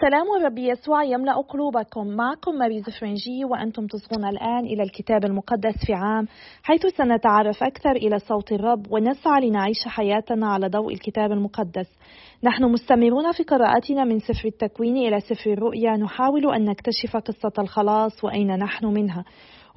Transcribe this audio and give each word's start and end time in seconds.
سلام 0.00 0.26
الرب 0.40 0.58
يسوع 0.58 1.04
يملأ 1.04 1.32
قلوبكم. 1.32 2.06
معكم 2.06 2.54
ماريز 2.54 2.84
فرنجي 3.00 3.44
وأنتم 3.44 3.86
تصغون 3.86 4.24
الآن 4.24 4.64
إلى 4.64 4.82
الكتاب 4.82 5.24
المقدس 5.24 5.74
في 5.86 5.92
عام 5.92 6.26
حيث 6.62 6.86
سنتعرف 6.86 7.62
أكثر 7.62 7.90
إلى 7.90 8.18
صوت 8.18 8.52
الرب 8.52 8.92
ونسعى 8.92 9.48
لنعيش 9.48 9.88
حياتنا 9.88 10.46
على 10.46 10.68
ضوء 10.68 10.92
الكتاب 10.92 11.32
المقدس. 11.32 11.86
نحن 12.44 12.64
مستمرون 12.64 13.32
في 13.32 13.42
قراءتنا 13.42 14.04
من 14.04 14.18
سفر 14.18 14.48
التكوين 14.48 14.96
إلى 14.96 15.20
سفر 15.20 15.52
الرؤيا. 15.52 15.96
نحاول 15.96 16.54
أن 16.54 16.64
نكتشف 16.64 17.16
قصة 17.16 17.62
الخلاص 17.62 18.24
وأين 18.24 18.56
نحن 18.58 18.86
منها. 18.86 19.24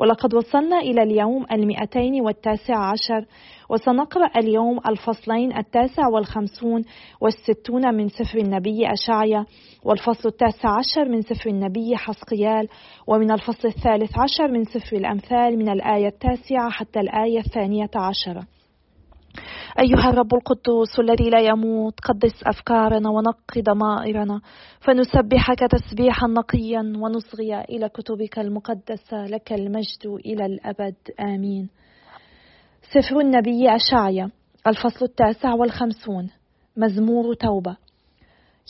ولقد 0.02 0.34
وصلنا 0.34 0.80
إلى 0.80 1.04
اليوم 1.04 1.46
المئتين 1.52 2.22
والتاسع 2.22 2.92
عشر 2.92 3.26
وسنقرأ 3.70 4.30
اليوم 4.38 4.80
الفصلين 4.88 5.58
التاسع 5.58 6.08
والخمسون 6.08 6.84
والستون 7.22 7.96
من 7.96 8.08
سفر 8.08 8.38
النبي 8.38 8.92
أشعيا 8.94 9.46
والفصل 9.84 10.30
التاسع 10.30 10.70
عشر 10.70 11.10
من 11.10 11.22
سفر 11.22 11.50
النبي 11.50 11.98
حسقيال 11.98 12.68
ومن 13.08 13.32
الفصل 13.32 13.68
الثالث 13.68 14.12
عشر 14.20 14.48
من 14.48 14.64
سفر 14.64 14.98
الأمثال 14.98 15.58
من 15.58 15.70
الآية 15.70 16.08
التاسعة 16.08 16.70
حتى 16.70 17.00
الآية 17.00 17.40
الثانية 17.40 17.90
عشرة. 17.96 18.44
أيها 19.82 20.10
الرب 20.10 20.34
القدوس 20.34 21.00
الذي 21.00 21.30
لا 21.30 21.40
يموت 21.40 22.00
قدس 22.00 22.44
أفكارنا 22.44 23.10
ونقي 23.10 23.62
ضمائرنا 23.62 24.42
فنسبحك 24.80 25.60
تسبيحا 25.60 26.28
نقيا 26.28 26.80
ونصغي 26.80 27.62
إلى 27.62 27.90
كتبك 27.90 28.40
المقدسة 28.40 29.26
لك 29.26 29.54
المجد 29.54 30.06
إلى 30.06 30.46
الأبد. 30.46 30.96
آمين. 31.20 31.70
سفر 32.94 33.20
النبي 33.20 33.76
أشعيا 33.76 34.32
الفصل 34.68 35.06
التاسع 35.06 35.54
والخمسون. 35.54 36.30
مزمور 36.78 37.34
توبة. 37.34 37.78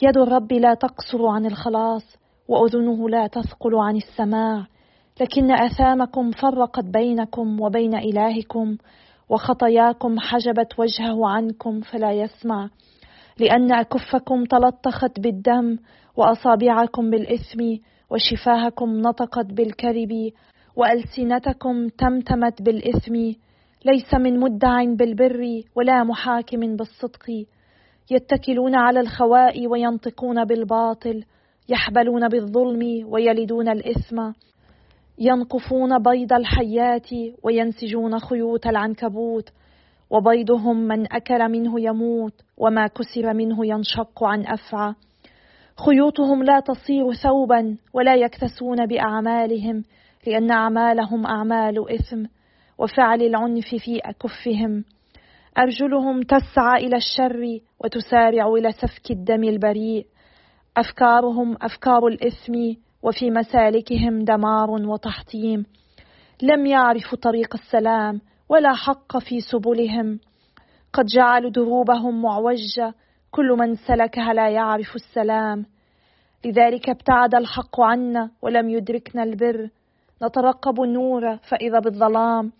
يد 0.04 0.18
الرب 0.18 0.54
لا 0.54 0.74
تقصر 0.74 1.28
عن 1.28 1.46
الخلاص 1.46 2.18
وأذنه 2.48 3.10
لا 3.10 3.28
تثقل 3.28 3.76
عن 3.76 3.96
السماع 3.96 4.68
لكن 5.22 5.52
أثامكم 5.52 6.32
فرقت 6.32 6.86
بينكم 6.86 7.62
وبين 7.62 7.96
إلهكم 7.96 8.78
وخطاياكم 9.32 10.20
حجبت 10.20 10.80
وجهه 10.80 11.28
عنكم 11.28 11.82
فلا 11.82 12.12
يسمع. 12.12 12.70
لأن 13.40 13.74
أكفكم 13.74 14.44
تلطخت 14.44 15.20
بالدم 15.20 15.78
وأصابعكم 16.18 17.10
بالإثم 17.10 17.60
وشفاهكم 18.10 19.02
نطقت 19.02 19.46
بالكذب 19.46 20.32
وألسنتكم 20.76 21.88
تمتمت 21.88 22.62
بالإثم. 22.62 23.16
ليس 23.86 24.14
من 24.14 24.40
مدع 24.40 24.84
بالبر 24.84 25.62
ولا 25.76 26.04
محاكم 26.04 26.76
بالصدق. 26.76 27.46
يتكلون 28.12 28.76
على 28.76 29.00
الخواء 29.00 29.68
وينطقون 29.68 30.46
بالباطل 30.46 31.24
يحبلون 31.70 32.28
بالظلم 32.30 33.06
ويلدون 33.08 33.70
الإثم. 33.70 34.32
ينقفون 35.22 36.00
بيض 36.00 36.34
الحيات 36.34 37.10
وينسجون 37.44 38.20
خيوط 38.20 38.68
العنكبوت 38.68 39.50
وبيضهم 40.10 40.78
من 40.78 41.14
أكل 41.14 41.50
منه 41.50 41.82
يموت 41.82 42.34
وما 42.58 42.88
كسر 42.88 43.34
منه 43.34 43.66
ينشق 43.66 44.24
عن 44.24 44.48
أفعى. 44.48 44.94
خيوطهم 45.86 46.44
لا 46.44 46.60
تصير 46.60 47.14
ثوبا 47.14 47.78
ولا 47.94 48.16
يكتسون 48.16 48.86
بأعمالهم 48.86 49.84
لأن 50.28 50.52
أعمالهم 50.52 51.26
أعمال 51.26 51.92
إثم 51.92 52.24
وفعل 52.78 53.22
العنف 53.22 53.76
في 53.76 54.00
أكفهم. 54.00 54.84
أرجلهم 55.58 56.22
تسعى 56.22 56.86
إلى 56.86 56.96
الشر 56.96 57.60
وتسارع 57.84 58.48
إلى 58.48 58.72
سفك 58.72 59.12
الدم 59.12 59.44
البريء. 59.44 60.06
أفكارهم 60.78 61.58
أفكار 61.62 62.08
الإثم 62.08 62.54
وفي 63.04 63.32
مسالكهم 63.32 64.24
دمار 64.24 64.70
وتحطيم. 64.70 65.66
لم 66.42 66.66
يعرفوا 66.66 67.18
طريق 67.18 67.56
السلام 67.56 68.22
ولا 68.50 68.74
حق 68.74 69.18
في 69.18 69.40
سبلهم. 69.40 70.20
قد 70.94 71.06
جعلوا 71.06 71.52
دروبهم 71.52 72.22
معوجة 72.22 72.94
كل 73.32 73.56
من 73.60 73.76
سلكها 73.76 74.34
لا 74.34 74.50
يعرف 74.50 74.96
السلام. 74.96 75.66
لذلك 76.46 76.90
ابتعد 76.90 77.36
الحق 77.36 77.82
عنا 77.82 78.32
ولم 78.42 78.70
يدركنا 78.70 79.24
البر. 79.24 79.70
نترقب 80.24 80.82
النور 80.82 81.38
فإذا 81.38 81.80
بالظلام 81.80 82.52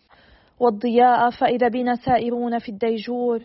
والضياء 0.60 1.30
فإذا 1.30 1.68
بنا 1.68 1.96
سائرون 1.96 2.60
في 2.60 2.70
الديجور. 2.70 3.42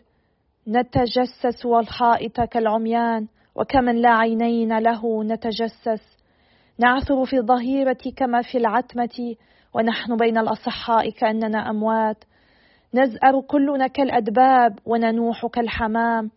نتجسس 0.68 1.66
والحائط 1.66 2.40
كالعميان 2.40 3.26
وكمن 3.54 3.96
لا 3.96 4.10
عينين 4.10 4.78
له 4.78 5.24
نتجسس. 5.24 6.15
نعثر 6.78 7.24
في 7.24 7.36
الظهيرة 7.36 7.98
كما 8.16 8.42
في 8.42 8.58
العتمة 8.58 9.34
ونحن 9.74 10.16
بين 10.16 10.38
الأصحاء 10.38 11.10
كأننا 11.10 11.70
أموات. 11.70 12.24
نزأر 12.94 13.40
كلنا 13.40 13.86
كالأدباب 13.86 14.78
وننوح 14.86 15.46
كالحمام. 15.46 16.30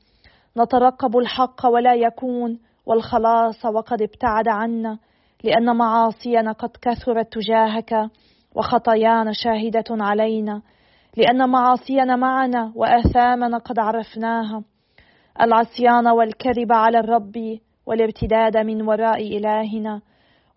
نترقب 0.58 1.18
الحق 1.18 1.66
ولا 1.66 1.94
يكون 1.94 2.60
والخلاص 2.86 3.66
وقد 3.66 4.02
ابتعد 4.02 4.48
عنا 4.48 4.98
لأن 5.44 5.76
معاصينا 5.76 6.52
قد 6.52 6.70
كثرت 6.82 7.34
تجاهك 7.34 8.10
وخطايانا 8.56 9.32
شاهدة 9.34 9.84
علينا. 9.92 10.62
لأن 11.18 11.50
معاصينا 11.50 12.16
معنا 12.16 12.72
وآثامنا 12.76 13.58
قد 13.58 13.80
عرفناها. 13.80 14.64
العصيان 15.42 16.08
والكذب 16.08 16.72
على 16.72 17.00
الرب 17.00 17.60
والارتداد 17.86 18.58
من 18.58 18.82
وراء 18.82 19.38
إلهنا. 19.38 20.02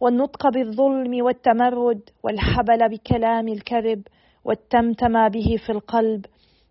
والنطق 0.02 0.48
بالظلم 0.48 1.24
والتمرد 1.24 2.00
والحبل 2.22 2.88
بكلام 2.88 3.48
الكذب 3.48 4.02
والتمتم 4.44 5.28
به 5.28 5.56
في 5.66 5.72
القلب 5.72 6.26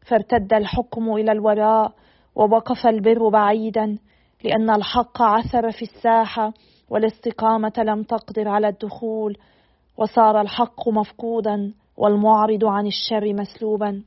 فارتد 0.10 0.54
الحكم 0.54 1.14
إلى 1.14 1.32
الوراء 1.32 1.92
ووقف 2.36 2.88
البر 2.88 3.30
بعيدا 3.30 3.98
لأن 4.44 4.70
الحق 4.70 5.22
عثر 5.22 5.72
في 5.72 5.82
الساحة 5.82 6.54
والاستقامة 6.90 7.74
لم 7.78 8.04
تقدر 8.04 8.48
على 8.48 8.68
الدخول 8.68 9.38
وصار 9.98 10.42
الحق 10.42 10.90
مفقودا 10.90 11.74
والمعرض 11.98 12.66
عن 12.66 12.88
الشر 12.88 13.34
مسلوبا. 13.34 14.04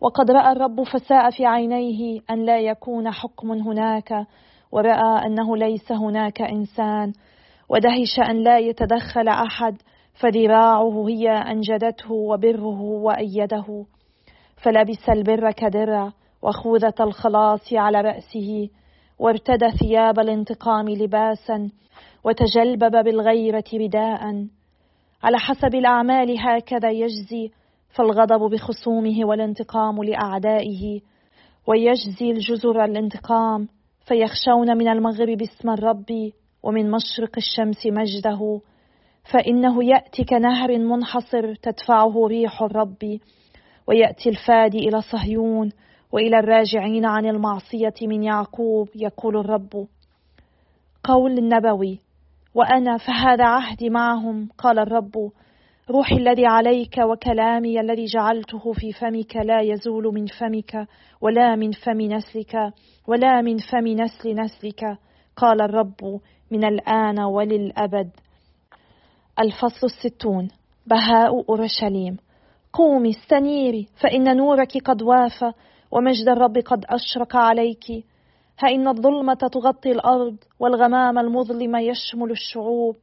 وقد 0.00 0.30
رأى 0.30 0.52
الرب 0.52 0.82
فساء 0.82 1.30
في 1.30 1.46
عينيه 1.46 2.20
أن 2.30 2.44
لا 2.44 2.58
يكون 2.58 3.10
حكم 3.10 3.52
هناك 3.52 4.26
ورأى 4.72 5.26
أنه 5.26 5.56
ليس 5.56 5.92
هناك 5.92 6.42
إنسان 6.42 7.12
ودهش 7.70 8.20
أن 8.30 8.42
لا 8.42 8.58
يتدخل 8.58 9.28
أحد 9.28 9.82
فذراعه 10.14 11.08
هي 11.08 11.28
أنجدته 11.30 12.12
وبره 12.12 12.80
وأيده. 12.80 13.84
فلبس 14.62 15.08
البر 15.08 15.50
كدرع 15.50 16.12
وخوذة 16.42 16.94
الخلاص 17.00 17.72
على 17.72 18.00
رأسه 18.00 18.68
وارتدى 19.18 19.70
ثياب 19.70 20.18
الانتقام 20.20 20.88
لباسا 20.88 21.70
وتجلبب 22.24 23.04
بالغيرة 23.04 23.64
رداء. 23.74 24.46
على 25.22 25.38
حسب 25.38 25.74
الأعمال 25.74 26.36
هكذا 26.40 26.90
يجزي 26.90 27.50
فالغضب 27.90 28.50
بخصومه 28.50 29.24
والانتقام 29.24 30.02
لأعدائه. 30.02 31.00
ويجزي 31.66 32.30
الجزر 32.30 32.84
الانتقام 32.84 33.68
فيخشون 34.06 34.78
من 34.78 34.88
المغرب 34.88 35.42
اسم 35.42 35.70
الرب. 35.70 36.30
ومن 36.62 36.90
مشرق 36.90 37.36
الشمس 37.36 37.86
مجده 37.86 38.60
فإنه 39.32 39.84
ياتي 39.84 40.24
كنهر 40.24 40.78
منحصر 40.78 41.54
تدفعه 41.54 42.26
ريح 42.26 42.62
الرب 42.62 43.18
ويأتي 43.86 44.28
الفادي 44.28 44.78
إلى 44.78 45.02
صهيون 45.02 45.70
وإلى 46.12 46.38
الراجعين 46.38 47.06
عن 47.06 47.26
المعصية 47.26 47.94
من 48.02 48.22
يعقوب 48.22 48.88
يقول 48.94 49.36
الرب. 49.36 49.86
قول 51.04 51.38
النبوي 51.38 52.00
وأنا 52.54 52.96
فهذا 52.96 53.44
عهدي 53.44 53.90
معهم 53.90 54.48
قال 54.58 54.78
الرب. 54.78 55.30
روحي 55.90 56.16
الذي 56.16 56.46
عليك 56.46 56.98
وكلامي 56.98 57.80
الذي 57.80 58.04
جعلته 58.04 58.72
في 58.72 58.92
فمك 58.92 59.36
لا 59.36 59.60
يزول 59.60 60.14
من 60.14 60.26
فمك 60.26 60.88
ولا 61.20 61.56
من 61.56 61.72
فم 61.72 62.00
نسلك 62.00 62.72
ولا 63.06 63.42
من 63.42 63.56
فم 63.56 63.86
نسل 63.86 64.34
نسلك 64.34 64.98
قال 65.36 65.60
الرب. 65.60 66.20
من 66.50 66.64
الآن 66.64 67.20
وللأبد. 67.20 68.10
الفصل 69.38 69.86
الستون. 69.86 70.48
بهاء 70.86 71.44
أورشليم. 71.48 72.16
قومي 72.72 73.10
استنيري 73.10 73.88
فإن 74.02 74.36
نورك 74.36 74.78
قد 74.84 75.02
وافى 75.02 75.52
ومجد 75.90 76.28
الرب 76.28 76.58
قد 76.58 76.84
أشرق 76.88 77.36
عليك. 77.36 77.84
ها 78.58 78.68
إن 78.68 78.88
الظلمة 78.88 79.34
تغطي 79.34 79.92
الأرض 79.92 80.36
والغمام 80.60 81.18
المظلم 81.18 81.76
يشمل 81.76 82.30
الشعوب. 82.30 82.96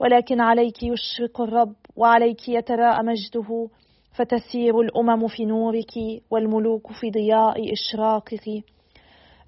ولكن 0.00 0.40
عليك 0.40 0.82
يشرق 0.82 1.40
الرب 1.40 1.72
وعليك 1.96 2.48
يتراءى 2.48 3.06
مجده. 3.06 3.68
فتسير 4.12 4.80
الأمم 4.80 5.26
في 5.28 5.44
نورك 5.44 5.92
والملوك 6.30 6.92
في 6.92 7.10
ضياء 7.10 7.72
إشراقك. 7.72 8.64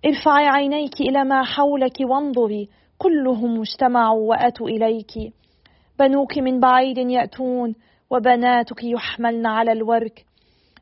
ارفعي 0.07 0.47
عينيك 0.47 1.01
إلى 1.01 1.25
ما 1.25 1.43
حولك 1.43 1.97
وانظري. 2.01 2.69
كلهم 3.03 3.61
اجتمعوا 3.61 4.29
وأتوا 4.29 4.69
إليك. 4.69 5.33
بنوك 5.99 6.39
من 6.39 6.61
بعيد 6.61 6.99
يأتون 6.99 7.75
وبناتك 8.11 8.85
يحملن 8.85 9.47
على 9.47 9.73
الورك. 9.73 10.25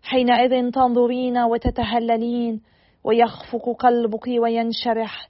حينئذ 0.03 0.71
تنظرين 0.71 1.39
وتتهللين 1.39 2.61
ويخفق 3.05 3.77
قلبك 3.79 4.27
وينشرح. 4.29 5.29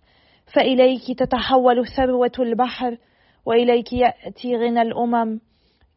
فإليك 0.54 1.18
تتحول 1.18 1.86
ثروة 1.86 2.32
البحر 2.38 2.96
وإليك 3.46 3.92
يأتي 3.92 4.56
غنى 4.56 4.82
الأمم. 4.82 5.40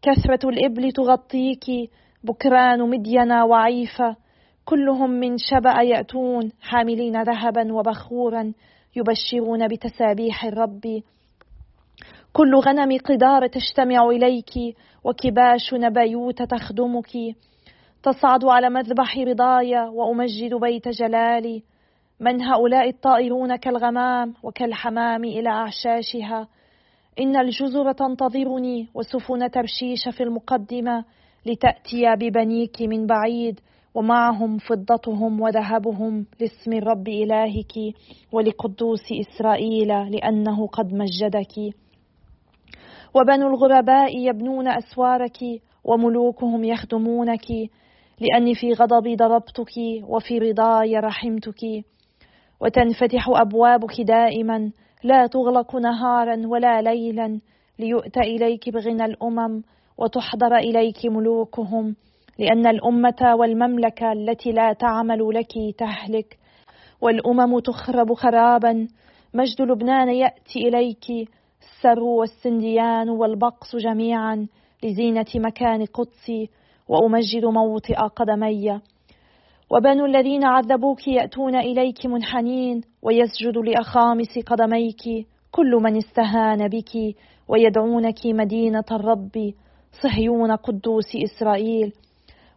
كثرة 0.01 0.49
الإبل 0.49 0.91
تغطيك 0.91 1.65
بكران 2.23 2.89
مدينا 2.89 3.43
وعيفة. 3.43 4.15
كلهم 4.65 5.09
من 5.09 5.37
شبأ 5.37 5.81
يأتون 5.81 6.51
حاملين 6.61 7.23
ذهبا 7.23 7.73
وبخورا. 7.73 8.53
يبشرون 8.95 9.67
بتسابيح 9.67 10.45
الرب. 10.45 11.01
كل 12.33 12.55
غنم 12.55 12.97
قدار 12.97 13.47
تجتمع 13.47 14.09
إليك 14.09 14.77
وكباش 15.03 15.73
نبيوت 15.73 16.41
تخدمك. 16.41 17.11
تصعد 18.03 18.45
على 18.45 18.69
مذبح 18.69 19.17
رضايا 19.17 19.83
وأمجد 19.83 20.53
بيت 20.53 20.87
جلالي 20.87 21.63
من 22.19 22.41
هؤلاء 22.41 22.89
الطائرون 22.89 23.55
كالغمام 23.55 24.33
وكالحمام 24.43 25.23
إلى 25.23 25.49
أعشاشها؟ 25.49 26.47
إن 27.19 27.35
الجزر 27.35 27.91
تنتظرني 27.91 28.89
وسفن 28.93 29.51
ترشيش 29.51 30.09
في 30.09 30.23
المقدمة 30.23 31.05
لتأتي 31.45 32.15
ببنيك 32.15 32.81
من 32.81 33.07
بعيد. 33.07 33.59
ومعهم 33.95 34.57
فضتهم 34.57 35.41
وذهبهم 35.41 36.25
لاسم 36.39 36.73
الرب 36.73 37.07
إلهك 37.07 37.73
ولقدوس 38.31 39.05
إسرائيل 39.11 39.87
لأنه 39.87 40.67
قد 40.67 40.93
مجدك. 40.93 41.75
وبنو 43.15 43.47
الغرباء 43.47 44.17
يبنون 44.17 44.67
أسوارك 44.67 45.37
وملوكهم 45.83 46.63
يخدمونك 46.63 47.45
لأني 48.19 48.55
في 48.55 48.73
غضبي 48.73 49.15
ضربتك 49.15 49.75
وفي 50.07 50.39
رضاي 50.39 50.95
رحمتك. 50.95 51.83
وتنفتح 52.61 53.29
أبوابك 53.29 54.01
دائما 54.01 54.71
لا 55.03 55.27
تغلق 55.27 55.75
نهارا 55.75 56.47
ولا 56.47 56.81
ليلا 56.81 57.39
ليؤتى 57.79 58.19
إليك 58.19 58.69
بغنى 58.69 59.05
الأمم 59.05 59.61
وتحضر 59.97 60.57
إليك 60.57 61.05
ملوكهم. 61.05 61.95
لأن 62.39 62.67
الأمة 62.67 63.35
والمملكة 63.39 64.11
التي 64.11 64.51
لا 64.51 64.73
تعمل 64.73 65.29
لك 65.29 65.53
تهلك 65.77 66.37
والأمم 67.01 67.59
تخرب 67.59 68.13
خرابا. 68.13 68.87
مجد 69.33 69.61
لبنان 69.61 70.09
يأتي 70.09 70.67
إليك 70.67 71.29
السرو 71.61 72.19
والسنديان 72.19 73.09
والبقص 73.09 73.75
جميعا 73.75 74.47
لزينة 74.83 75.25
مكان 75.35 75.85
قدسي 75.85 76.49
وأمجد 76.87 77.45
موطئ 77.45 77.95
قدمي. 77.95 78.79
وبنو 79.71 80.05
الذين 80.05 80.43
عذبوك 80.43 81.07
يأتون 81.07 81.55
إليك 81.55 82.05
منحنين 82.05 82.81
ويسجد 83.01 83.57
لأخامس 83.57 84.39
قدميك. 84.47 85.27
كل 85.51 85.71
من 85.83 85.97
استهان 85.97 86.67
بك 86.67 87.15
ويدعونك 87.47 88.25
مدينة 88.25 88.85
الرب 88.91 89.53
صهيون 90.01 90.51
قدوس 90.51 91.15
إسرائيل. 91.15 91.93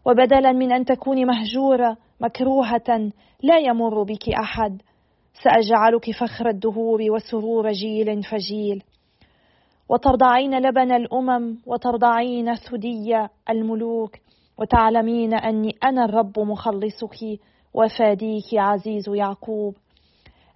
وبدلا 0.06 0.52
من 0.52 0.72
أن 0.72 0.84
تكوني 0.84 1.24
مهجورة 1.24 1.96
مكروهة 2.20 3.10
لا 3.42 3.58
يمر 3.58 4.02
بك 4.02 4.28
أحد. 4.28 4.82
سأجعلك 5.42 6.10
فخر 6.10 6.48
الدهور 6.48 7.02
وسرور 7.10 7.72
جيل 7.72 8.22
فجيل. 8.22 8.82
وترضعين 9.88 10.58
لبن 10.58 10.92
الأمم 10.92 11.58
وترضعين 11.66 12.54
ثدي 12.54 13.26
الملوك. 13.50 14.16
وتعلمين 14.58 15.34
أني 15.34 15.76
أنا 15.84 16.04
الرب 16.04 16.38
مخلصك 16.38 17.40
وفاديك 17.74 18.54
عزيز 18.54 19.08
يعقوب. 19.08 19.74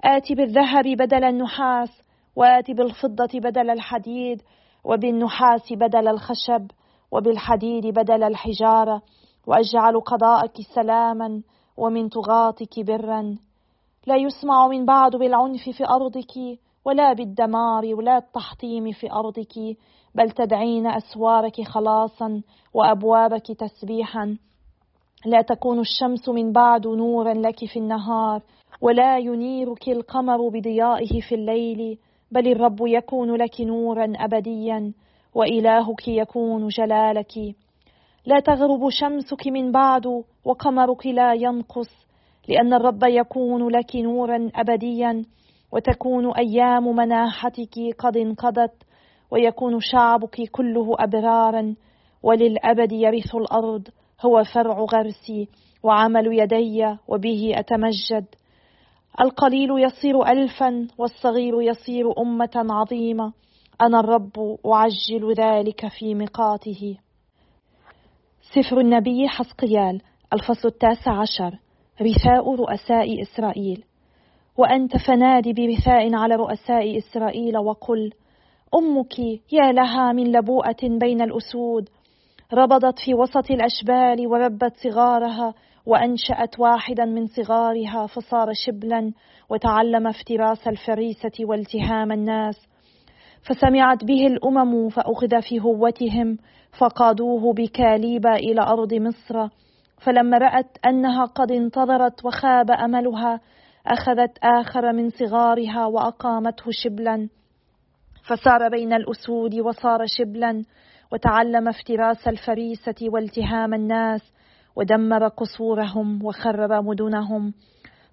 آتي 0.05 0.35
بالذهب 0.35 0.85
بدل 0.85 1.25
النحاس 1.25 2.03
وآتي 2.37 2.75
بالفضة 2.75 3.41
بدل 3.41 3.71
الحديد 3.71 4.43
وبالنحاس 4.85 5.73
بدل 5.73 6.09
الخشب 6.09 6.71
وبالحديد 7.13 7.87
بدل 7.87 8.23
الحجارة. 8.23 9.03
واجعل 9.49 10.01
قضاءك 10.01 10.61
سلاما 10.75 11.43
ومن 11.77 12.09
طغاتك 12.09 12.81
برا. 12.81 13.37
لا 14.07 14.17
يسمع 14.17 14.69
من 14.69 14.87
بعد 14.87 15.17
بالعنف 15.17 15.69
في 15.69 15.89
أرضك 15.89 16.59
ولا 16.85 17.13
بالدمار 17.13 17.95
ولا 17.95 18.19
التحطيم 18.19 18.93
في 18.93 19.13
أرضك 19.13 19.77
بل 20.15 20.31
تدعين 20.31 20.87
أسوارك 20.87 21.63
خلاصا 21.63 22.43
وأبوابك 22.75 23.47
تسبيحا. 23.47 24.37
لا 25.27 25.43
تكون 25.43 25.81
الشمس 25.81 26.29
من 26.29 26.53
بعد 26.53 26.87
نورا 26.87 27.35
لك 27.35 27.65
في 27.65 27.79
النهار 27.79 28.43
ولا 28.81 29.19
ينيرك 29.19 29.89
القمر 29.89 30.49
بضيائه 30.49 31.21
في 31.21 31.35
الليل 31.35 31.99
بل 32.33 32.49
الرب 32.53 32.79
يكون 32.81 33.35
لك 33.35 33.61
نورا 33.61 34.13
أبديا 34.17 34.93
وإلهك 35.35 36.09
يكون 36.09 36.69
جلالك. 36.69 37.33
لا 38.29 38.41
تغرب 38.41 38.89
شمسك 38.89 39.47
من 39.47 39.73
بعد 39.73 40.07
وقمرك 40.45 41.07
لا 41.07 41.35
ينقص 41.35 41.89
لأن 42.49 42.75
الرب 42.75 43.03
يكون 43.05 43.69
لك 43.69 43.97
نورا 43.97 44.51
أبديا 44.55 45.25
وتكون 45.73 46.33
أيام 46.37 46.97
مناحتك 46.97 47.75
قد 47.99 48.17
انقضت 48.17 48.73
ويكون 49.31 49.81
شعبك 49.81 50.51
كله 50.53 50.97
أبرارا 50.99 51.75
وللأبد 52.23 52.93
يرث 52.93 53.35
الأرض 53.35 53.89
هو 54.21 54.45
فرع 54.55 54.79
غرسي 54.79 55.49
وعمل 55.83 56.27
يدي 56.39 56.97
وبه 57.09 57.53
أتمجد. 57.57 58.25
القليل 59.21 59.71
يصير 59.79 60.27
ألفا 60.27 60.89
والصغير 60.99 61.63
يصير 61.63 62.21
أمة 62.21 62.67
عظيمة 62.71 63.33
أنا 63.81 64.01
الرب 64.01 64.59
أعجل 64.67 65.35
ذلك 65.39 65.89
في 65.89 66.15
ميقاته 66.15 66.99
سفر 68.55 68.81
النبي 68.81 69.29
حسقيال 69.29 70.01
الفصل 70.33 70.69
التاسع 70.69 71.21
عشر 71.21 71.59
رثاء 72.03 72.55
رؤساء 72.55 73.23
إسرائيل. 73.23 73.85
وأنت 74.57 74.97
فنادي 74.97 75.53
برثاء 75.53 76.15
على 76.15 76.35
رؤساء 76.35 76.99
إسرائيل 76.99 77.59
وقل 77.59 78.13
أمك 78.75 79.19
يا 79.53 79.73
لها 79.73 80.13
من 80.13 80.33
لبوءة 80.33 80.77
بين 80.83 81.23
الأسود. 81.23 81.89
ربضت 82.53 82.99
في 83.05 83.15
وسط 83.15 83.51
الأشبال 83.51 84.27
وربت 84.27 84.73
صغارها 84.77 85.55
وأنشأت 85.87 86.61
واحدا 86.61 87.05
من 87.05 87.27
صغارها 87.27 88.07
فصار 88.07 88.53
شبلا 88.67 89.13
وتعلم 89.51 90.07
افتراس 90.07 90.69
الفريسة 90.69 91.33
والتهام 91.41 92.13
الناس. 92.13 92.57
فسمعت 93.43 94.05
به 94.05 94.27
الأمم 94.27 94.89
فأخذ 94.89 95.43
في 95.43 95.61
هوتهم. 95.61 96.39
فقادوه 96.79 97.53
بكاليب 97.53 98.27
إلى 98.27 98.61
أرض 98.61 98.95
مصر 98.95 99.49
فلما 100.01 100.39
رأت 100.39 100.79
أنها 100.87 101.25
قد 101.25 101.53
انتظرت 101.53 102.25
وخاب 102.25 102.71
أملها 102.71 103.41
أخذت 103.87 104.39
آخر 104.43 104.93
من 104.93 105.11
صغارها 105.11 105.87
وأقامته 105.87 106.65
شبلا. 106.71 107.29
فسار 108.29 108.69
بين 108.69 108.93
الأسود 108.93 109.55
وصار 109.55 110.07
شبلا 110.07 110.65
وتعلم 111.13 111.69
افتراس 111.69 112.29
الفريسة 112.29 112.95
والتهام 113.03 113.75
الناس 113.75 114.33
ودمر 114.77 115.29
قصورهم 115.29 116.25
وخرب 116.25 116.73
مدنهم 116.73 117.53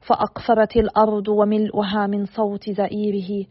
فأقفرت 0.07 0.77
الأرض 0.77 1.27
وملؤها 1.27 2.07
من 2.07 2.25
صوت 2.25 2.69
زئيره 2.69 3.45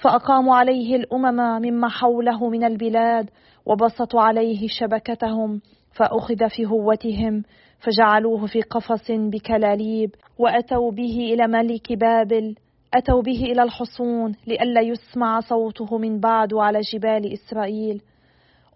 فأقاموا 0.00 0.56
عليه 0.56 0.96
الأمم 0.96 1.62
مما 1.62 1.88
حوله 1.88 2.48
من 2.48 2.64
البلاد 2.64 3.30
وبسطوا 3.66 4.20
عليه 4.20 4.68
شبكتهم 4.68 5.60
فأخذ 5.92 6.48
في 6.48 6.66
هوتهم 6.66 7.42
فجعلوه 7.78 8.46
في 8.46 8.62
قفص 8.62 9.10
بكلاليب 9.10 10.14
وأتوا 10.38 10.90
به 10.90 11.34
إلى 11.34 11.46
ملك 11.46 11.92
بابل 11.92 12.54
أتوا 12.94 13.22
به 13.22 13.42
إلى 13.42 13.62
الحصون 13.62 14.34
لئلا 14.46 14.80
يسمع 14.80 15.40
صوته 15.40 15.98
من 15.98 16.20
بعد 16.20 16.54
على 16.54 16.80
جبال 16.80 17.32
إسرائيل. 17.32 18.02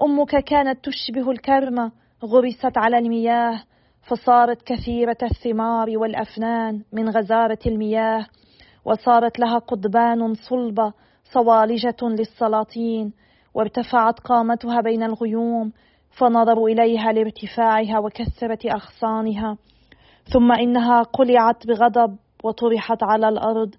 أمك 0.03 0.45
كانت 0.45 0.85
تشبه 0.85 1.31
الكرمة 1.31 1.93
غرست 2.25 2.79
على 2.79 2.99
المياه 2.99 3.63
فصارت 4.03 4.63
كثيرة 4.63 5.17
الثمار 5.23 5.99
والأفنان 5.99 6.83
من 6.93 7.09
غزارة 7.09 7.59
المياه 7.67 8.27
وصارت 8.85 9.39
لها 9.39 9.59
قضبان 9.59 10.35
صلبة 10.35 10.93
صوالجة 11.35 11.97
للسلاطين 12.03 13.13
وارتفعت 13.55 14.21
قامتها 14.21 14.81
بين 14.81 15.03
الغيوم 15.03 15.73
فنظروا 16.11 16.69
إليها 16.69 17.13
لارتفاعها 17.13 17.99
وكثرة 17.99 18.73
أغصانها. 18.73 19.57
ثم 20.33 20.53
إنها 20.53 21.03
قلعت 21.03 21.67
بغضب 21.67 22.17
وطرحت 22.45 23.03
على 23.03 23.29
الأرض 23.29 23.75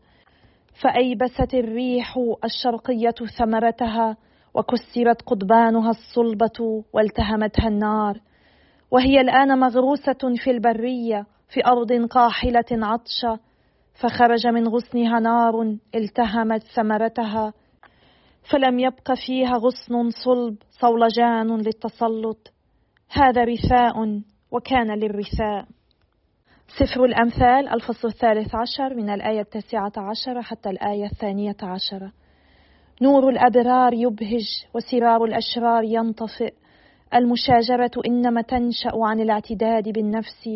فأيبست 0.81 1.53
الريح 1.53 2.15
الشرقية 2.43 3.15
ثمرتها 3.37 4.17
وكسرت 4.53 5.21
قضبانها 5.21 5.89
الصلبة 5.89 6.83
والتهمتها 6.93 7.67
النار. 7.67 8.19
وهي 8.91 9.21
الآن 9.21 9.59
مغروسة 9.59 10.35
في 10.43 10.51
البرية 10.51 11.25
في 11.49 11.65
أرض 11.65 12.07
قاحلة 12.09 12.65
عطشة 12.71 13.39
فخرج 13.93 14.47
من 14.47 14.67
غصنها 14.67 15.19
نار 15.19 15.75
التهمت 15.95 16.63
ثمرتها 16.63 17.53
فلم 18.51 18.79
يبق 18.79 19.13
فيها 19.27 19.53
غصن 19.57 20.09
صلب 20.09 20.57
صولجان 20.81 21.57
للتسلط. 21.57 22.53
هذا 23.11 23.43
رثاء 23.43 24.21
وكان 24.51 24.99
للرثاء. 24.99 25.65
سفر 26.67 27.05
الأمثال 27.05 27.67
الفصل 27.69 28.07
الثالث 28.07 28.55
عشر 28.55 28.95
من 28.95 29.09
الآية 29.09 29.41
التاسعة 29.41 29.91
عشر 29.97 30.41
حتى 30.41 30.69
الآية 30.69 31.05
الثانية 31.05 31.57
عشرة 31.63 32.11
نور 33.01 33.29
الأبرار 33.29 33.93
يبهج 33.93 34.65
وسرار 34.73 35.23
الأشرار 35.23 35.83
ينطفئ. 35.83 36.53
المشاجرة 37.13 37.91
إنما 38.07 38.41
تنشأ 38.41 38.91
عن 39.03 39.19
الاعتداد 39.19 39.89
بالنفس 39.89 40.49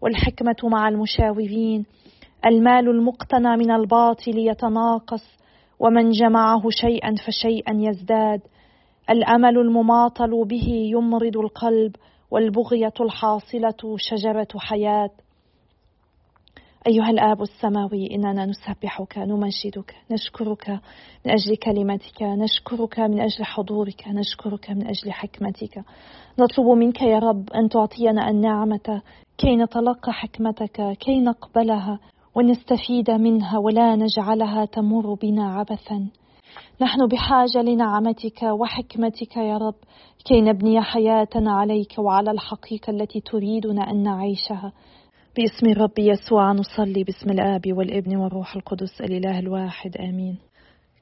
والحكمة 0.00 0.56
مع 0.64 0.88
المشاورين 0.88 1.86
المال 2.46 2.88
المقتنى 2.88 3.56
من 3.56 3.70
الباطل 3.70 4.38
يتناقص 4.38 5.24
ومن 5.80 6.10
جمعه 6.10 6.70
شيئا 6.70 7.14
فشيئا 7.26 7.72
يزداد. 7.76 8.40
الأمل 9.10 9.58
المماطل 9.58 10.44
به 10.44 10.68
يمرض 10.68 11.36
القلب 11.36 11.96
والبغية 12.30 12.92
الحاصلة 13.00 13.96
شجرة 13.96 14.48
حياة. 14.56 15.10
أيها 16.86 17.10
الآب 17.10 17.42
السماوي 17.42 18.14
إننا 18.14 18.46
نسبحك 18.46 19.18
نمجدك 19.18 19.94
نشكرك 20.10 20.68
من 21.26 21.32
أجل 21.32 21.56
كلمتك 21.56 22.22
نشكرك 22.22 23.00
من 23.00 23.20
أجل 23.20 23.44
حضورك 23.44 24.08
نشكرك 24.08 24.70
من 24.70 24.86
أجل 24.86 25.12
حكمتك. 25.12 25.84
نطلب 26.38 26.66
منك 26.66 27.02
يا 27.02 27.18
رب 27.18 27.50
أن 27.50 27.68
تعطينا 27.68 28.30
النعمة 28.30 29.02
كي 29.38 29.56
نتلقى 29.56 30.12
حكمتك 30.12 30.96
كي 31.00 31.20
نقبلها. 31.20 31.98
ونستفيد 32.34 33.10
منها 33.10 33.58
ولا 33.58 33.96
نجعلها 33.96 34.64
تمر 34.64 35.14
بنا 35.14 35.54
عبثا. 35.54 36.08
نحن 36.80 37.06
بحاجة 37.06 37.62
لنعمتك 37.62 38.42
وحكمتك 38.42 39.36
يا 39.36 39.56
رب 39.56 39.74
كي 40.24 40.40
نبني 40.40 40.80
حياتنا 40.80 41.52
عليك 41.52 41.98
وعلى 41.98 42.30
الحقيقة 42.30 42.90
التي 42.90 43.20
تريدنا 43.20 43.90
أن 43.90 44.02
نعيشها. 44.02 44.72
باسم 45.36 45.66
الرب 45.66 45.98
يسوع 45.98 46.52
نصلي 46.52 47.04
باسم 47.04 47.30
الآب 47.30 47.72
والابن 47.72 48.16
والروح 48.16 48.56
القدس 48.56 49.00
الإله 49.00 49.38
الواحد 49.38 49.96
آمين. 49.96 50.38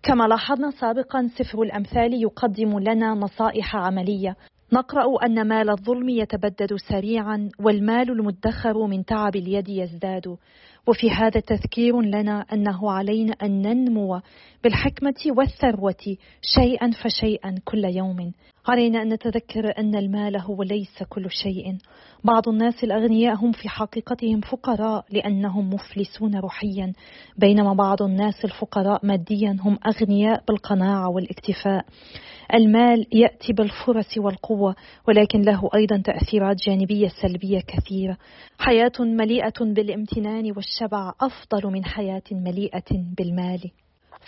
كما 0.03 0.25
لاحظنا 0.25 0.71
سابقا 0.71 1.29
سفر 1.39 1.63
الأمثال 1.63 2.23
يقدم 2.23 2.79
لنا 2.79 3.15
نصائح 3.15 3.77
عملية. 3.77 4.37
نقرأ 4.73 5.27
أن 5.27 5.49
مال 5.49 5.71
الظلم 5.71 6.09
يتبدد 6.09 6.77
سريعا 6.89 7.49
والمال 7.61 8.11
المدخر 8.11 8.87
من 8.87 9.05
تعب 9.05 9.37
اليد 9.37 9.69
يزداد. 9.69 10.37
وفي 10.87 11.11
هذا 11.11 11.41
تذكير 11.41 12.01
لنا 12.01 12.47
أنه 12.53 12.91
علينا 12.91 13.35
أن 13.43 13.63
ننمو 13.63 14.21
بالحكمة 14.65 15.15
والثروة 15.27 16.17
شيئا 16.43 16.91
فشيئا 17.03 17.55
كل 17.65 17.85
يوم. 17.85 18.33
علينا 18.71 19.03
أن 19.03 19.13
نتذكر 19.13 19.79
أن 19.79 19.95
المال 19.95 20.37
هو 20.37 20.63
ليس 20.63 21.03
كل 21.09 21.31
شيء. 21.31 21.77
بعض 22.25 22.49
الناس 22.49 22.85
الاغنياء 22.85 23.35
هم 23.35 23.53
في 23.53 23.69
حقيقتهم 23.69 24.41
فقراء 24.41 25.05
لأنهم 25.11 25.71
مفلسون 25.71 26.37
روحيا. 26.37 26.93
بينما 27.37 27.73
بعض 27.73 28.03
الناس 28.03 28.45
الفقراء 28.45 29.07
ماديا 29.07 29.57
هم 29.61 29.79
أغنياء 29.87 30.43
بالقناعة 30.49 31.09
والاكتفاء. 31.09 31.85
المال 32.55 33.07
يأتي 33.13 33.53
بالفرص 33.53 34.19
والقوة 34.19 34.75
ولكن 35.09 35.43
له 35.43 35.71
أيضا 35.75 35.97
تأثيرات 35.97 36.57
جانبية 36.67 37.09
سلبية 37.23 37.61
كثيرة. 37.61 38.17
حياة 38.59 38.93
مليئة 39.01 39.61
بالامتنان 39.61 40.53
والشبع 40.57 41.13
أفضل 41.21 41.73
من 41.73 41.85
حياة 41.85 42.23
مليئة 42.33 42.91
بالمال. 43.17 43.71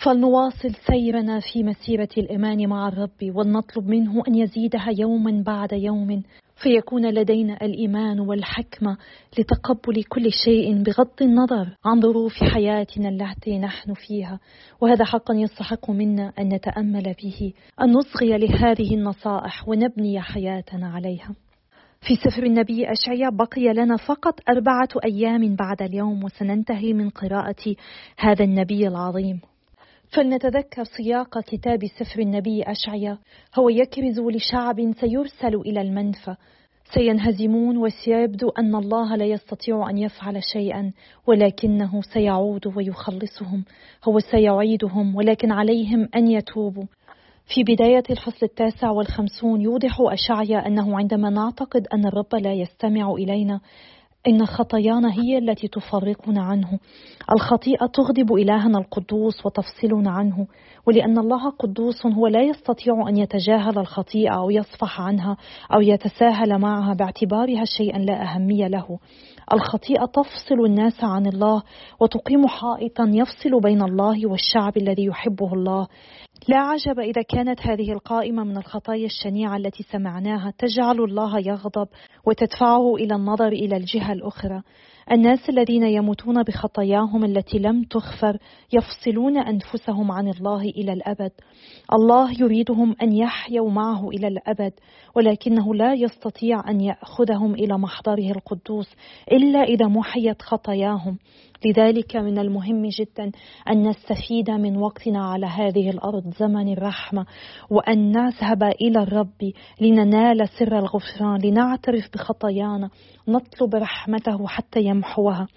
فلنواصل 0.03 0.71
سيرنا 0.87 1.39
في 1.39 1.63
مسيرة 1.63 2.09
الإيمان 2.17 2.69
مع 2.69 2.87
الرب 2.87 3.35
ولنطلب 3.35 3.87
منه 3.87 4.23
أن 4.27 4.35
يزيدها 4.35 4.89
يوما 4.97 5.43
بعد 5.45 5.73
يوم. 5.73 6.23
فيكون 6.63 7.09
لدينا 7.09 7.57
الإيمان 7.61 8.19
والحكمة 8.19 8.97
لتقبل 9.39 10.03
كل 10.03 10.31
شيء 10.45 10.83
بغض 10.83 11.21
النظر 11.21 11.67
عن 11.85 12.01
ظروف 12.01 12.33
حياتنا 12.33 13.09
التي 13.09 13.59
نحن 13.59 13.93
فيها. 13.93 14.39
وهذا 14.81 15.05
حقا 15.05 15.33
يستحق 15.33 15.89
منا 15.89 16.33
أن 16.39 16.49
نتأمل 16.53 17.15
به 17.23 17.53
أن 17.81 17.91
نصغي 17.91 18.37
لهذه 18.37 18.95
النصائح 18.95 19.69
ونبني 19.69 20.21
حياتنا 20.21 20.87
عليها. 20.87 21.35
في 22.07 22.15
سفر 22.15 22.43
النبي 22.43 22.91
أشعيا 22.91 23.29
بقي 23.29 23.73
لنا 23.73 23.97
فقط 23.97 24.39
أربعة 24.49 24.89
أيام 25.05 25.55
بعد 25.55 25.81
اليوم 25.81 26.23
وسننتهي 26.23 26.93
من 26.93 27.09
قراءة 27.09 27.75
هذا 28.17 28.43
النبي 28.43 28.87
العظيم. 28.87 29.41
فلنتذكر 30.11 30.83
سياق 30.83 31.39
كتاب 31.39 31.79
سفر 31.85 32.19
النبي 32.19 32.63
أشعيا. 32.63 33.17
هو 33.55 33.69
يكرز 33.69 34.19
لشعب 34.19 34.93
سيرسل 34.99 35.55
إلى 35.55 35.81
المنفى 35.81 36.35
سينهزمون 36.93 37.77
وسيبدو 37.77 38.49
أن 38.49 38.75
الله 38.75 39.15
لا 39.15 39.25
يستطيع 39.25 39.89
أن 39.89 39.97
يفعل 39.97 40.43
شيئا 40.53 40.91
ولكنه 41.27 42.01
سيعود 42.01 42.67
ويخلصهم. 42.77 43.63
هو 44.03 44.19
سيعيدهم 44.19 45.15
ولكن 45.15 45.51
عليهم 45.51 46.09
أن 46.15 46.27
يتوبوا. 46.27 46.85
في 47.55 47.63
بداية 47.63 48.03
الفصل 48.09 48.45
التاسع 48.45 48.89
والخمسون 48.89 49.61
يوضح 49.61 49.97
أشعيا 49.99 50.67
أنه 50.67 50.97
عندما 50.97 51.29
نعتقد 51.29 51.87
أن 51.93 52.05
الرب 52.05 52.35
لا 52.35 52.53
يستمع 52.53 53.11
إلينا 53.11 53.59
إن 54.27 54.45
خطايانا 54.45 55.13
هي 55.13 55.37
التي 55.37 55.67
تفرقنا 55.67 56.41
عنه. 56.41 56.79
الخطيئة 57.33 57.85
تغضب 57.85 58.33
إلهنا 58.33 58.77
القدوس 58.77 59.45
وتفصلنا 59.45 60.11
عنه. 60.11 60.47
ولأن 60.87 61.17
الله 61.17 61.49
قدوس 61.49 62.05
هو 62.05 62.27
لا 62.27 62.41
يستطيع 62.41 63.09
أن 63.09 63.17
يتجاهل 63.17 63.79
الخطيئة 63.79 64.35
أو 64.35 64.49
يصفح 64.49 65.01
عنها 65.01 65.37
أو 65.73 65.81
يتساهل 65.81 66.59
معها 66.59 66.93
باعتبارها 66.93 67.63
شيئا 67.77 67.97
لا 67.97 68.23
أهمية 68.23 68.67
له. 68.67 68.99
الخطيئة 69.53 70.05
تفصل 70.05 70.65
الناس 70.65 71.03
عن 71.03 71.27
الله 71.27 71.63
وتقيم 71.99 72.47
حائطا 72.47 73.11
يفصل 73.13 73.61
بين 73.63 73.81
الله 73.81 74.27
والشعب 74.27 74.77
الذي 74.77 75.05
يحبه 75.05 75.53
الله. 75.53 75.87
لا 76.47 76.57
عجب 76.57 76.99
إذا 76.99 77.21
كانت 77.21 77.67
هذه 77.67 77.91
القائمة 77.91 78.43
من 78.43 78.57
الخطايا 78.57 79.05
الشنيعة 79.05 79.57
التي 79.57 79.83
سمعناها 79.83 80.53
تجعل 80.57 81.03
الله 81.03 81.39
يغضب. 81.39 81.87
وتدفعه 82.25 82.95
إلى 82.95 83.15
النظر 83.15 83.47
إلى 83.47 83.77
الجهة 83.77 84.13
الأخرى. 84.13 84.61
الناس 85.11 85.49
الذين 85.49 85.83
يموتون 85.83 86.43
بخطاياهم 86.43 87.25
التي 87.25 87.59
لم 87.59 87.83
تغفر 87.83 88.37
يفصلون 88.73 89.37
أنفسهم 89.37 90.11
عن 90.11 90.27
الله 90.27 90.61
إلى 90.61 90.93
الأبد. 90.93 91.31
الله 91.93 92.31
يريدهم 92.41 92.95
أن 93.01 93.13
يحيوا 93.13 93.71
معه 93.71 94.09
إلى 94.09 94.27
الأبد 94.27 94.73
ولكنه 95.15 95.75
لا 95.75 95.93
يستطيع 95.93 96.69
أن 96.69 96.81
يأخذهم 96.81 97.53
إلى 97.53 97.77
محضره 97.77 98.31
القدوس 98.31 98.95
إلا 99.31 99.63
إذا 99.63 99.87
محيت 99.87 100.41
خطاياهم. 100.41 101.17
لذلك 101.65 102.15
من 102.15 102.39
المهم 102.39 102.89
جدا 102.99 103.31
أن 103.69 103.87
نستفيد 103.89 104.51
من 104.51 104.77
وقتنا 104.77 105.25
على 105.25 105.45
هذه 105.45 105.89
الأرض 105.89 106.33
زمن 106.39 106.73
الرحمة 106.73 107.25
وأن 107.69 108.11
نذهب 108.11 108.63
إلى 108.63 109.03
الرب 109.03 109.51
لننال 109.81 110.49
سر 110.59 110.79
الغفران 110.79 111.41
لنعترف 111.41 112.09
بخطايانا 112.13 112.89
نطلب 113.27 113.75
رحمته 113.75 114.47
حتى 114.47 114.79
يمحوها. 114.81 115.47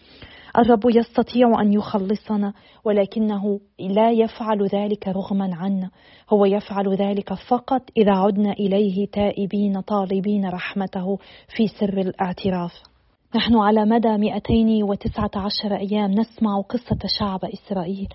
الرب 0.59 0.83
يستطيع 0.95 1.61
أن 1.61 1.73
يخلصنا 1.73 2.53
ولكنه 2.85 3.61
لا 3.81 4.11
يفعل 4.11 4.67
ذلك 4.67 5.09
رغما 5.09 5.51
عنا. 5.55 5.91
هو 6.31 6.45
يفعل 6.45 6.95
ذلك 6.95 7.35
فقط 7.35 7.83
إذا 7.97 8.13
عدنا 8.13 8.53
إليه 8.53 9.07
تائبين 9.07 9.81
طالبين 9.81 10.49
رحمته 10.49 11.19
في 11.57 11.67
سر 11.69 11.99
الاعتراف. 12.01 12.94
نحن 13.35 13.57
على 13.57 13.85
مدى 13.85 14.17
219 14.17 15.77
أيام 15.77 16.11
نسمع 16.11 16.61
قصة 16.61 16.99
شعب 17.19 17.45
إسرائيل 17.45 18.09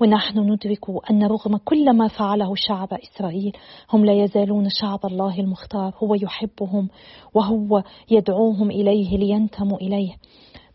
ونحن 0.00 0.38
ندرك 0.38 1.10
أن 1.10 1.22
رغم 1.22 1.56
كل 1.56 1.92
ما 1.96 2.08
فعله 2.08 2.54
شعب 2.54 2.88
إسرائيل 2.92 3.52
هم 3.92 4.04
لا 4.04 4.12
يزالون 4.12 4.68
شعب 4.80 5.00
الله 5.04 5.40
المختار 5.40 5.94
هو 6.02 6.14
يحبهم 6.14 6.88
وهو 7.34 7.82
يدعوهم 8.10 8.70
إليه 8.70 9.18
لينتموا 9.18 9.78
إليه. 9.78 10.16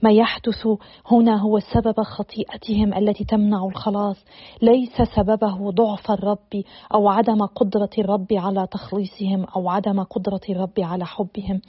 ما 0.02 0.12
يحدث 0.12 0.68
هنا 1.12 1.38
هو 1.38 1.60
سبب 1.60 2.02
خطيئتهم 2.02 2.94
التي 2.94 3.24
تمنع 3.24 3.66
الخلاص. 3.66 4.26
ليس 4.62 5.02
سببه 5.16 5.72
ضعف 5.72 6.12
الرب 6.12 6.64
أو 6.94 7.10
عدم 7.10 7.46
قدرة 7.46 7.90
الرب 7.98 8.28
على 8.32 8.68
تخليصهم 8.72 9.46
أو 9.56 9.70
عدم 9.70 10.04
قدرة 10.04 10.42
الرب 10.50 10.80
على 10.80 11.06
حبهم. 11.06 11.62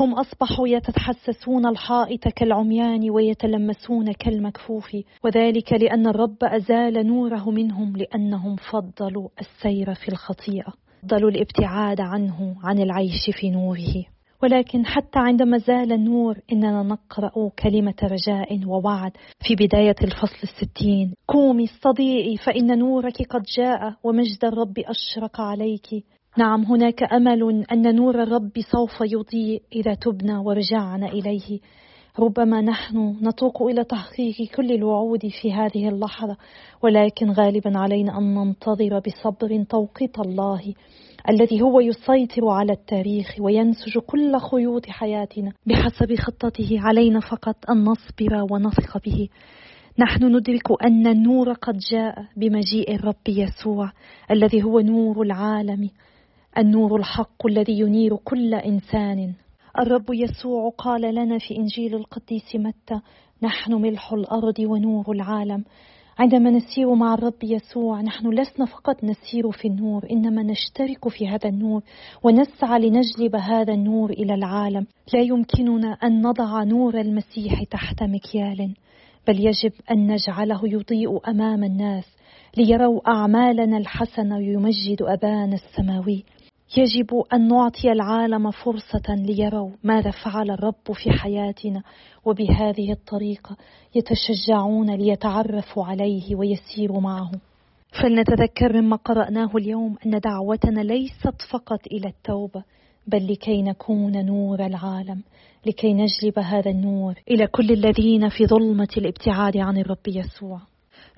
هم 0.00 0.14
أصبحوا 0.14 0.68
يتحسسون 0.68 1.66
الحائط 1.66 2.28
كالعميان 2.28 3.10
ويتلمسون 3.10 4.12
كالمكفوف. 4.12 4.96
وذلك 5.24 5.72
لأن 5.72 6.06
الرب 6.06 6.44
أزال 6.44 7.06
نوره 7.06 7.50
منهم 7.50 7.96
لأنهم 7.96 8.56
فضلوا 8.56 9.28
السير 9.40 9.94
في 9.94 10.08
الخطيئة. 10.08 10.72
فضلوا 11.02 11.30
الابتعاد 11.30 12.00
عنه 12.00 12.56
عن 12.62 12.78
العيش 12.78 13.30
في 13.40 13.50
نوره. 13.50 14.17
ولكن 14.42 14.86
حتى 14.86 15.18
عندما 15.18 15.58
زال 15.58 15.92
النور 15.92 16.38
إننا 16.52 16.82
نقرأ 16.82 17.50
كلمة 17.62 17.94
رجاء 18.02 18.66
ووعد. 18.66 19.12
في 19.46 19.54
بداية 19.54 19.96
الفصل 20.02 20.38
الستين 20.42 21.14
قومي 21.28 21.64
استضيئي 21.64 22.36
فإن 22.36 22.78
نورك 22.78 23.22
قد 23.30 23.42
جاء 23.56 23.94
ومجد 24.04 24.44
الرب 24.44 24.78
أشرق 24.78 25.40
عليك. 25.40 26.04
نعم 26.38 26.64
هناك 26.64 27.02
أمل 27.12 27.64
أن 27.72 27.96
نور 27.96 28.22
الرب 28.22 28.52
سوف 28.72 29.00
يضيء 29.00 29.62
إذا 29.72 29.94
تبنا 29.94 30.38
ورجعنا 30.38 31.06
إليه. 31.06 31.60
ربما 32.18 32.60
نحن 32.60 33.16
نتوق 33.22 33.62
إلى 33.62 33.84
تحقيق 33.84 34.50
كل 34.56 34.72
الوعود 34.72 35.26
في 35.42 35.52
هذه 35.52 35.88
اللحظة 35.88 36.36
ولكن 36.82 37.30
غالبا 37.30 37.78
علينا 37.78 38.18
أن 38.18 38.34
ننتظر 38.34 38.98
بصبر 38.98 39.62
توقيت 39.62 40.18
الله. 40.18 40.74
الذي 41.28 41.62
هو 41.62 41.80
يسيطر 41.80 42.48
على 42.48 42.72
التاريخ 42.72 43.36
وينسج 43.40 43.98
كل 43.98 44.38
خيوط 44.38 44.86
حياتنا 44.86 45.52
بحسب 45.66 46.14
خطته 46.14 46.80
علينا 46.80 47.20
فقط 47.20 47.56
أن 47.70 47.84
نصبر 47.84 48.46
ونثق 48.52 49.04
به. 49.04 49.28
نحن 49.98 50.36
ندرك 50.36 50.82
أن 50.84 51.06
النور 51.06 51.52
قد 51.52 51.78
جاء 51.92 52.24
بمجيء 52.36 52.94
الرب 52.94 53.28
يسوع 53.28 53.92
الذي 54.30 54.62
هو 54.62 54.80
نور 54.80 55.22
العالم 55.22 55.90
النور 56.58 56.96
الحق 56.96 57.46
الذي 57.46 57.78
ينير 57.78 58.16
كل 58.16 58.54
إنسان. 58.54 59.32
الرب 59.78 60.06
يسوع 60.10 60.70
قال 60.78 61.14
لنا 61.14 61.38
في 61.38 61.56
إنجيل 61.56 61.94
القديس 61.94 62.54
متى 62.56 63.00
نحن 63.42 63.72
ملح 63.74 64.12
الأرض 64.12 64.58
ونور 64.58 65.12
العالم. 65.12 65.64
عندما 66.18 66.50
نسير 66.50 66.94
مع 66.94 67.14
الرب 67.14 67.44
يسوع 67.44 68.00
نحن 68.00 68.30
لسنا 68.30 68.66
فقط 68.66 69.04
نسير 69.04 69.50
في 69.50 69.68
النور 69.68 70.06
إنما 70.10 70.42
نشترك 70.42 71.08
في 71.08 71.28
هذا 71.28 71.48
النور 71.48 71.82
ونسعى 72.22 72.78
لنجلب 72.78 73.36
هذا 73.36 73.72
النور 73.72 74.10
إلى 74.10 74.34
العالم. 74.34 74.86
لا 75.14 75.20
يمكننا 75.20 75.92
أن 75.92 76.22
نضع 76.22 76.64
نور 76.64 77.00
المسيح 77.00 77.62
تحت 77.62 78.02
مكيال 78.02 78.74
بل 79.28 79.46
يجب 79.46 79.72
أن 79.90 80.12
نجعله 80.12 80.60
يضيء 80.64 81.30
أمام 81.30 81.64
الناس 81.64 82.04
ليروا 82.56 83.10
أعمالنا 83.10 83.78
الحسنة 83.78 84.38
يمجد 84.38 85.02
ابانا 85.02 85.54
السماوي. 85.54 86.24
يجب 86.76 87.22
أن 87.32 87.48
نعطي 87.48 87.92
العالم 87.92 88.50
فرصة 88.50 89.14
ليروا 89.14 89.70
ماذا 89.84 90.10
فعل 90.10 90.50
الرب 90.50 90.92
في 91.04 91.10
حياتنا. 91.10 91.82
وبهذه 92.24 92.92
الطريقة 92.92 93.56
يتشجعون 93.94 94.90
ليتعرفوا 94.90 95.84
عليه 95.84 96.36
ويسيروا 96.36 97.00
معه. 97.00 97.30
فلنتذكر 98.02 98.82
مما 98.82 98.96
قرأناه 98.96 99.50
اليوم 99.56 99.96
أن 100.06 100.20
دعوتنا 100.20 100.80
ليست 100.80 101.42
فقط 101.50 101.86
إلى 101.86 102.08
التوبة 102.08 102.62
بل 103.06 103.32
لكي 103.32 103.62
نكون 103.62 104.26
نور 104.26 104.66
العالم 104.66 105.22
لكي 105.66 105.94
نجلب 105.94 106.38
هذا 106.38 106.70
النور 106.70 107.14
إلى 107.30 107.46
كل 107.46 107.70
الذين 107.70 108.28
في 108.28 108.46
ظلمة 108.46 108.88
الابتعاد 108.96 109.56
عن 109.56 109.78
الرب 109.78 110.08
يسوع. 110.08 110.60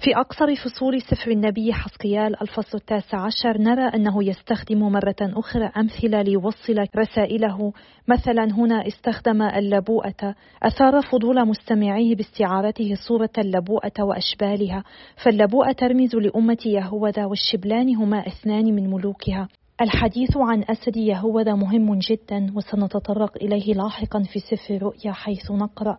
في 0.04 0.16
أقصر 0.16 0.54
فصول 0.54 1.02
سفر 1.02 1.30
النبي 1.30 1.72
حسقيال 1.72 2.42
الفصل 2.42 2.78
التاسع 2.78 3.18
عشر 3.18 3.58
نرى 3.58 3.88
أنه 3.94 4.24
يستخدم 4.24 4.78
مرة 4.78 5.16
أخرى 5.20 5.70
أمثلة 5.76 6.22
ليوصل 6.22 6.84
رسائله. 6.96 7.72
مثلا 8.08 8.44
هنا 8.44 8.86
استخدم 8.86 9.42
اللبوءة. 9.42 10.34
أثار 10.62 11.02
فضول 11.02 11.48
مستمعيه 11.48 12.16
باستعارته 12.16 12.94
صورة 13.08 13.30
اللبوءة 13.38 13.92
وأشبالها. 14.00 14.84
فاللبوءة 15.24 15.72
ترمز 15.72 16.16
لأمة 16.16 16.62
يهوذا 16.66 17.24
والشبلان 17.24 17.96
هما 17.96 18.26
اثنان 18.26 18.64
من 18.74 18.90
ملوكها. 18.90 19.48
الحديث 19.80 20.36
عن 20.36 20.64
أسد 20.68 20.96
يهوذا 20.96 21.54
مهم 21.54 21.98
جدا 21.98 22.52
وسنتطرق 22.56 23.36
إليه 23.36 23.74
لاحقا 23.74 24.22
في 24.22 24.38
سفر 24.38 24.82
رؤيا 24.82 25.12
حيث 25.12 25.50
نقرأ 25.50 25.98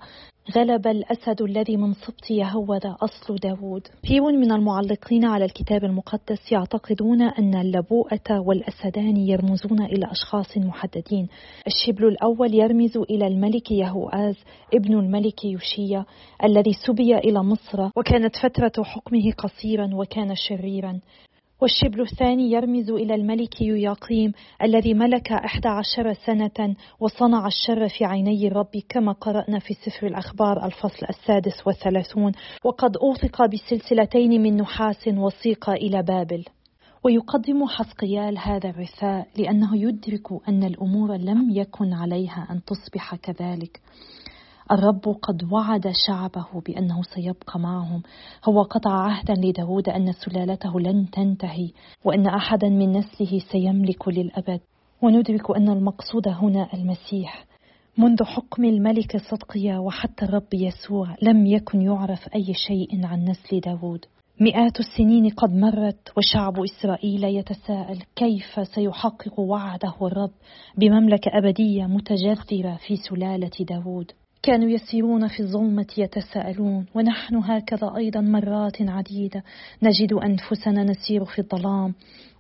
غلب 0.56 0.88
الأسد 0.88 1.42
الذي 1.42 1.78
من 1.78 1.94
سبط 1.94 2.32
يهوذا 2.32 2.96
أصل 3.02 3.36
داود 3.36 3.88
كثير 4.04 4.24
من 4.24 4.52
المعلقين 4.52 5.26
على 5.26 5.46
الكتاب 5.46 5.84
المقدس 5.84 6.52
يعتقدون 6.52 7.22
أن 7.22 7.56
اللبوءة 7.56 8.40
والأسدان 8.40 9.18
يرمزون 9.18 9.82
إلى 9.82 10.12
أشخاص 10.12 10.58
محددين. 10.58 11.28
الشبل 11.68 12.08
الأول 12.08 12.54
يرمز 12.54 12.98
إلى 12.98 13.28
الملك 13.28 13.72
يهوآز 13.72 14.36
ابن 14.74 15.00
الملك 15.00 15.46
يوشيا 15.46 16.06
الذي 16.44 16.74
سبي 16.88 17.18
إلى 17.18 17.44
مصر 17.44 17.90
وكانت 17.98 18.36
فترة 18.36 18.84
حكمه 18.84 19.32
قصيرا 19.38 19.90
وكان 19.94 20.36
شريرا. 20.36 21.00
والشبل 21.62 22.02
الثاني 22.02 22.52
يرمز 22.52 22.90
إلى 22.90 23.16
الملك 23.16 23.62
يوياقيم 23.62 24.32
الذي 24.64 24.94
ملك 24.94 25.32
أحد 25.32 25.68
عشر 25.68 26.14
سنة 26.14 26.76
وصنع 27.00 27.48
الشر 27.48 27.90
في 27.90 28.06
عيني 28.06 28.48
الرب 28.48 28.82
كما 28.90 29.12
قرأنا 29.12 29.60
في 29.60 29.74
سفر 29.74 30.08
الأخبار 30.08 30.66
الفصل 30.66 31.06
السادس 31.10 31.68
والثلاثون. 31.68 32.32
وقد 32.64 32.98
أوثق 32.98 33.46
بسلسلتين 33.46 34.42
من 34.42 34.58
نحاس 34.58 35.08
وسيق 35.08 35.70
إلى 35.70 36.04
بابل. 36.04 36.46
ويقدم 37.04 37.66
حسقيال 37.68 38.38
هذا 38.38 38.70
الرثاء 38.70 39.28
لأنه 39.38 39.78
يدرك 39.78 40.48
أن 40.48 40.64
الأمور 40.64 41.16
لم 41.16 41.50
يكن 41.52 41.94
عليها 41.94 42.48
أن 42.52 42.62
تصبح 42.64 43.16
كذلك. 43.16 43.82
الرب 44.72 45.18
قد 45.22 45.54
وعد 45.54 45.92
شعبه 46.08 46.62
بأنه 46.66 47.02
سيبقى 47.04 47.60
معهم. 47.60 48.02
هو 48.46 48.62
قطع 48.62 48.92
عهدا 48.92 49.34
لداود 49.34 49.90
أن 49.90 50.12
سلالته 50.12 50.80
لن 50.80 51.10
تنتهي 51.10 51.72
وأن 52.06 52.28
أحدا 52.28 52.70
من 52.70 52.92
نسله 52.92 53.40
سيملك 53.52 54.08
للأبد. 54.08 54.60
وندرك 55.02 55.58
أن 55.58 55.70
المقصود 55.70 56.28
هنا 56.28 56.68
المسيح. 56.74 57.46
منذ 57.98 58.24
حكم 58.24 58.66
الملك 58.66 59.18
صدقيا 59.18 59.78
وحتى 59.78 60.26
الرب 60.26 60.54
يسوع 60.54 61.16
لم 61.22 61.46
يكن 61.46 61.82
يعرف 61.82 62.28
أي 62.36 62.54
شيء 62.54 63.06
عن 63.06 63.24
نسل 63.26 63.60
داود. 63.60 64.06
مئات 64.40 64.80
السنين 64.80 65.30
قد 65.30 65.54
مرت 65.54 66.12
وشعب 66.18 66.54
إسرائيل 66.60 67.24
يتساءل 67.24 68.02
كيف 68.16 68.68
سيحقق 68.76 69.40
وعده 69.40 69.94
الرب 70.02 70.32
بمملكة 70.78 71.32
أبدية 71.38 71.86
متجذرة 71.86 72.80
في 72.88 72.96
سلالة 72.96 73.52
داود. 73.60 74.12
كانوا 74.44 74.70
يسيرون 74.70 75.28
في 75.28 75.40
الظلمة 75.40 75.88
يتساءلون 75.98 76.86
ونحن 76.96 77.36
هكذا 77.36 77.94
أيضا 77.98 78.22
مرات 78.22 78.82
عديدة 78.82 79.44
نجد 79.84 80.14
أنفسنا 80.14 80.84
نسير 80.84 81.26
في 81.26 81.40
الظلام 81.40 81.94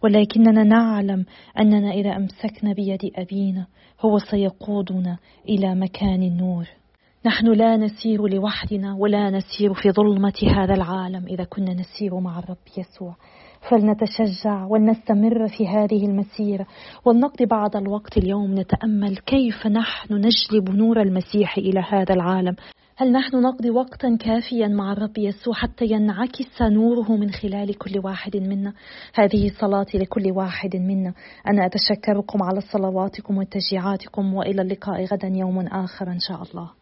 ولكننا 0.03 0.63
نعلم 0.63 1.25
أننا 1.59 1.91
إذا 1.91 2.15
أمسكنا 2.15 2.73
بيد 2.73 3.11
أبينا 3.15 3.67
هو 3.99 4.19
سيقودنا 4.19 5.17
إلى 5.49 5.75
مكان 5.75 6.23
النور. 6.23 6.67
نحن 7.25 7.47
لا 7.47 7.77
نسير 7.77 8.27
لوحدنا 8.27 8.95
ولا 8.95 9.29
نسير 9.29 9.73
في 9.73 9.91
ظلمة 9.91 10.41
هذا 10.55 10.73
العالم 10.73 11.27
إذا 11.27 11.43
كنا 11.43 11.73
نسير 11.73 12.19
مع 12.19 12.39
الرب 12.39 12.57
يسوع. 12.77 13.15
فلنتشجع 13.69 14.65
ولنستمر 14.65 15.47
في 15.47 15.67
هذه 15.67 16.05
المسيرة. 16.05 16.65
ولنقضي 17.05 17.45
بعض 17.45 17.75
الوقت 17.75 18.17
اليوم 18.17 18.59
نتأمل 18.59 19.17
كيف 19.17 19.67
نحن 19.67 20.13
نجلب 20.13 20.69
نور 20.69 21.01
المسيح 21.01 21.57
إلى 21.57 21.79
هذا 21.89 22.13
العالم. 22.13 22.55
هل 22.97 23.11
نحن 23.11 23.41
نقضي 23.41 23.69
وقتا 23.69 24.17
كافيا 24.19 24.67
مع 24.67 24.91
الرب 24.91 25.17
يسوع 25.17 25.53
حتى 25.53 25.85
ينعكس 25.85 26.61
نوره 26.61 27.11
من 27.11 27.31
خلال 27.31 27.77
كل 27.77 27.99
واحد 28.03 28.37
منا؟ 28.37 28.73
هذه 29.15 29.51
صلاتي 29.59 29.97
لكل 29.97 30.31
واحد 30.31 30.75
منا. 30.75 31.13
أنا 31.47 31.65
أتشكركم 31.65 32.43
على 32.43 32.61
صلواتكم 32.61 33.37
وتشجيعاتكم 33.37 34.33
وإلى 34.33 34.61
اللقاء 34.61 35.05
غدا 35.05 35.27
يوم 35.27 35.59
آخر 35.59 36.07
إن 36.07 36.19
شاء 36.19 36.43
الله. 36.43 36.80